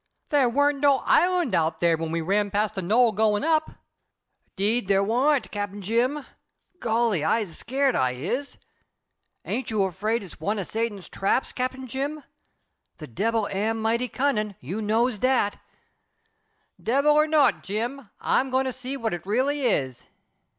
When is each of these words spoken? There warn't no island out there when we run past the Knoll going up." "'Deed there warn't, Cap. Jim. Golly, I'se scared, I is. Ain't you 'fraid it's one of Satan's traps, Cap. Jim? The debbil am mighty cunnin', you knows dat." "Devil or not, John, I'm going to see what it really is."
There 0.29 0.49
warn't 0.49 0.79
no 0.79 0.97
island 1.05 1.53
out 1.53 1.79
there 1.79 1.95
when 1.95 2.11
we 2.11 2.21
run 2.21 2.49
past 2.49 2.73
the 2.73 2.81
Knoll 2.81 3.11
going 3.11 3.43
up." 3.43 3.69
"'Deed 4.55 4.87
there 4.87 5.03
warn't, 5.03 5.51
Cap. 5.51 5.69
Jim. 5.77 6.25
Golly, 6.79 7.23
I'se 7.23 7.55
scared, 7.55 7.95
I 7.95 8.13
is. 8.13 8.57
Ain't 9.45 9.69
you 9.69 9.87
'fraid 9.91 10.23
it's 10.23 10.39
one 10.39 10.57
of 10.57 10.65
Satan's 10.65 11.07
traps, 11.07 11.51
Cap. 11.51 11.75
Jim? 11.85 12.23
The 12.97 13.05
debbil 13.05 13.47
am 13.49 13.79
mighty 13.79 14.07
cunnin', 14.07 14.55
you 14.59 14.81
knows 14.81 15.19
dat." 15.19 15.59
"Devil 16.81 17.11
or 17.11 17.27
not, 17.27 17.61
John, 17.61 18.09
I'm 18.19 18.49
going 18.49 18.65
to 18.65 18.73
see 18.73 18.97
what 18.97 19.13
it 19.13 19.23
really 19.23 19.61
is." 19.67 20.03